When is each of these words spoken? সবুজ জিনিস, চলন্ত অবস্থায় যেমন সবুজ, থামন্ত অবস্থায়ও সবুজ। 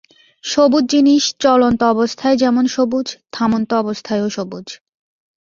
সবুজ 0.43 0.83
জিনিস, 0.85 1.23
চলন্ত 1.39 1.81
অবস্থায় 1.83 2.37
যেমন 2.37 2.65
সবুজ, 2.67 3.07
থামন্ত 3.31 3.69
অবস্থায়ও 3.73 4.27
সবুজ। 4.29 4.67